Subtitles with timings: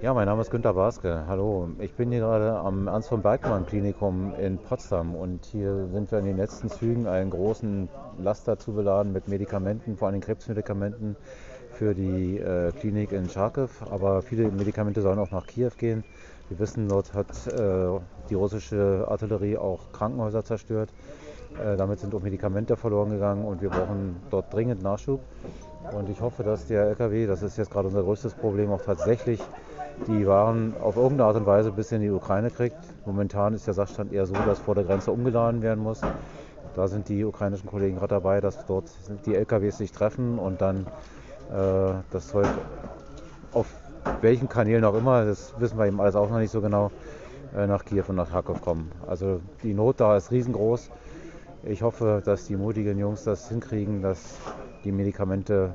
[0.00, 1.24] Ja, mein Name ist Günter Baske.
[1.26, 1.70] Hallo.
[1.80, 6.20] Ich bin hier gerade am Ernst von Bergmann Klinikum in Potsdam und hier sind wir
[6.20, 7.88] in den letzten Zügen einen großen
[8.22, 11.16] Laster zu beladen mit Medikamenten, vor allem Krebsmedikamenten
[11.72, 13.66] für die äh, Klinik in Charkiw.
[13.90, 16.04] Aber viele Medikamente sollen auch nach Kiew gehen.
[16.48, 17.98] Wir wissen, dort hat äh,
[18.30, 20.90] die russische Artillerie auch Krankenhäuser zerstört.
[21.60, 25.20] Äh, damit sind auch Medikamente verloren gegangen und wir brauchen dort dringend Nachschub.
[25.92, 29.40] Und ich hoffe, dass der LKW, das ist jetzt gerade unser größtes Problem, auch tatsächlich
[30.06, 32.78] die Waren auf irgendeine Art und Weise bis in die Ukraine kriegt.
[33.04, 36.00] Momentan ist der Sachstand eher so, dass vor der Grenze umgeladen werden muss.
[36.74, 38.90] Da sind die ukrainischen Kollegen gerade dabei, dass dort
[39.26, 40.86] die LKWs sich treffen und dann
[41.50, 42.46] äh, das Zeug
[43.52, 43.66] auf
[44.20, 46.90] welchen Kanälen auch immer, das wissen wir eben alles auch noch nicht so genau,
[47.56, 48.90] äh, nach Kiew und nach Kharkov kommen.
[49.06, 50.90] Also die Not da ist riesengroß.
[51.64, 54.36] Ich hoffe, dass die mutigen Jungs das hinkriegen, dass
[54.84, 55.74] die Medikamente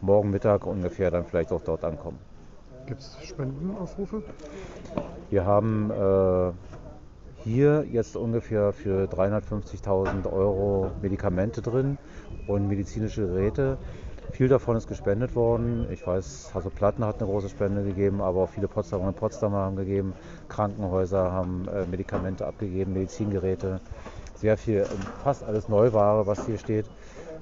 [0.00, 2.18] morgen Mittag ungefähr dann vielleicht auch dort ankommen.
[2.86, 4.22] Gibt es Spendenaufrufe?
[5.30, 6.52] Wir haben äh,
[7.44, 11.98] hier jetzt ungefähr für 350.000 Euro Medikamente drin
[12.48, 13.78] und medizinische Geräte.
[14.32, 15.86] Viel davon ist gespendet worden.
[15.90, 19.58] Ich weiß, also Platten hat eine große Spende gegeben, aber auch viele Potsdamer und Potsdamer
[19.58, 20.14] haben gegeben.
[20.48, 23.80] Krankenhäuser haben äh, Medikamente abgegeben, Medizingeräte.
[24.34, 24.86] Sehr viel,
[25.22, 26.86] fast alles Neuware, was hier steht,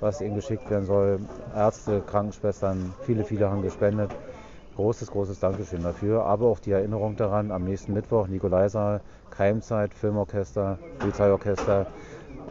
[0.00, 1.20] was ihnen geschickt werden soll.
[1.54, 4.10] Ärzte, Krankenschwestern, viele, viele haben gespendet
[4.78, 6.24] großes, großes Dankeschön dafür.
[6.24, 11.86] Aber auch die Erinnerung daran, am nächsten Mittwoch, Nikolaisaal, Keimzeit, Filmorchester, Polizeiorchester.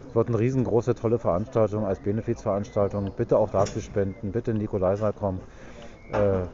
[0.10, 3.12] Es wird eine riesengroße, tolle Veranstaltung als Benefizveranstaltung.
[3.16, 5.40] Bitte auch dafür spenden, bitte in Nikolaisaal kommen.
[6.12, 6.48] Äh,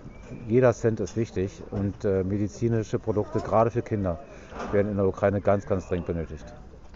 [0.48, 4.20] jeder Cent ist wichtig und äh, medizinische Produkte, gerade für Kinder,
[4.72, 6.46] werden in der Ukraine ganz, ganz dringend benötigt.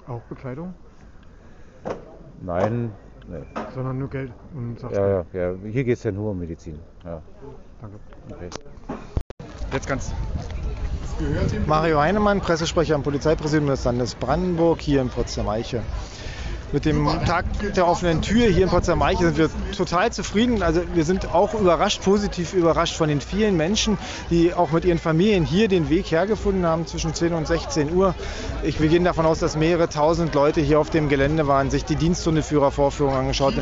[0.07, 0.73] Auch Bekleidung?
[2.41, 2.91] Nein,
[3.27, 3.41] nee.
[3.73, 5.53] Sondern nur Geld und Ja, ja, ja.
[5.63, 6.79] Hier geht es ja nur um Medizin.
[7.03, 7.21] Ja.
[7.81, 7.97] Danke.
[8.31, 8.49] Okay.
[9.71, 10.13] Jetzt ganz.
[11.65, 15.81] Mario Heinemann, Pressesprecher am Polizeipräsidium des Landes Brandenburg hier in Potsdam-Eiche.
[16.73, 17.45] Mit dem Tag
[17.77, 20.61] der offenen Tür hier in Potsdam-Eiche sind wir total zufrieden.
[20.61, 23.97] Also wir sind auch überrascht, positiv überrascht von den vielen Menschen,
[24.29, 28.15] die auch mit ihren Familien hier den Weg hergefunden haben zwischen 10 und 16 Uhr.
[28.63, 31.85] Ich, wir gehen davon aus, dass mehrere tausend Leute hier auf dem Gelände waren, sich
[31.85, 33.53] die Diensthundeführervorführung angeschaut,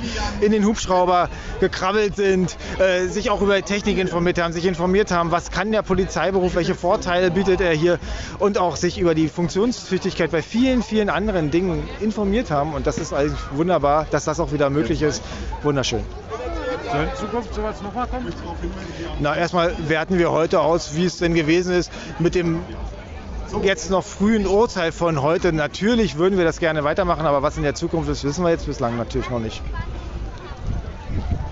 [0.42, 1.30] in den Hubschrauber
[1.60, 5.84] gekrabbelt sind, äh, sich auch über Technik informiert haben, sich informiert haben, was kann der
[5.84, 8.00] Polizeiberuf, welche Vorteile bietet er hier
[8.40, 12.74] und auch sich über die Funktionstüchtigkeit bei vielen, vielen anderen Dingen informiert haben.
[12.74, 15.24] Und das ist eigentlich wunderbar, dass das auch wieder möglich ist.
[15.64, 16.04] Wunderschön.
[16.92, 18.32] Soll in Zukunft sowas nochmal kommen?
[19.20, 22.64] Na, erstmal werten wir heute aus, wie es denn gewesen ist mit dem
[23.64, 25.54] jetzt noch frühen Urteil von heute.
[25.54, 28.66] Natürlich würden wir das gerne weitermachen, aber was in der Zukunft ist, wissen wir jetzt
[28.66, 29.62] bislang natürlich noch nicht.